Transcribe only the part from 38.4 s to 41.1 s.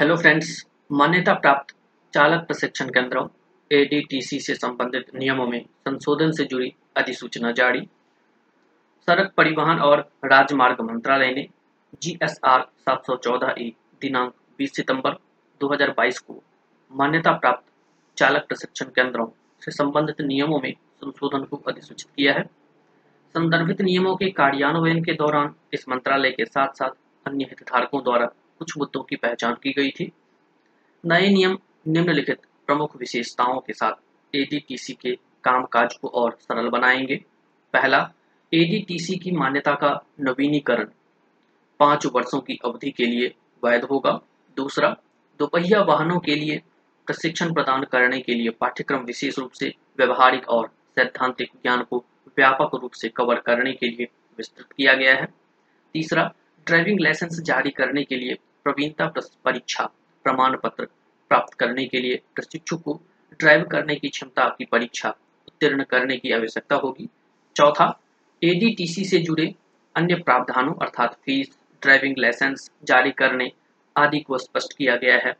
एडीटीसी की मान्यता का नवीनीकरण